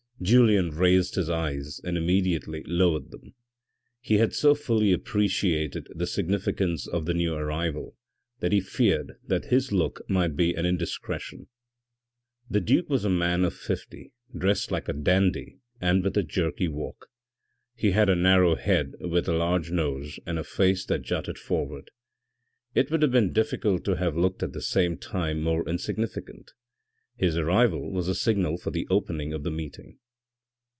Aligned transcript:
Julien 0.23 0.69
raised 0.69 1.15
his 1.15 1.31
eyes 1.31 1.81
and 1.83 1.97
immediately 1.97 2.61
lowered 2.67 3.09
them. 3.09 3.33
He 4.01 4.19
had 4.19 4.35
so 4.35 4.53
fully 4.53 4.93
appreciated 4.93 5.87
the 5.95 6.05
significance 6.05 6.85
of 6.87 7.07
the 7.07 7.15
new 7.15 7.33
arrival 7.33 7.95
that 8.39 8.51
he 8.51 8.61
feared 8.61 9.13
that 9.25 9.45
his 9.45 9.71
look 9.71 10.03
might 10.07 10.35
be 10.35 10.53
an 10.53 10.63
indiscretion. 10.63 11.47
The 12.47 12.61
duke 12.61 12.87
was 12.87 13.03
a 13.03 13.09
man 13.09 13.43
of 13.43 13.55
fifty 13.55 14.13
dressed 14.37 14.69
like 14.69 14.87
a 14.87 14.93
dandy 14.93 15.57
and 15.81 16.03
with 16.03 16.15
a 16.15 16.21
jerky 16.21 16.67
walk. 16.67 17.07
He 17.75 17.89
had 17.89 18.07
a 18.07 18.15
narrow 18.15 18.53
head 18.53 18.93
with 18.99 19.27
a 19.27 19.33
large 19.33 19.71
nose 19.71 20.19
and 20.27 20.37
a 20.37 20.43
face 20.43 20.85
that 20.85 21.01
jutted 21.01 21.39
forward; 21.39 21.89
it 22.75 22.91
would 22.91 23.01
have 23.01 23.11
been 23.11 23.33
difficult 23.33 23.83
to 23.85 23.95
have 23.95 24.15
looked 24.15 24.43
at 24.43 24.53
the 24.53 24.61
same 24.61 24.97
time 24.99 25.41
more 25.41 25.67
insignificant. 25.67 26.51
His 27.17 27.35
arrival 27.37 27.89
was 27.91 28.05
the 28.05 28.13
signal 28.13 28.59
for 28.59 28.69
the 28.69 28.85
opening 28.91 29.33
of 29.33 29.41
the 29.41 29.49
meeting. 29.49 29.97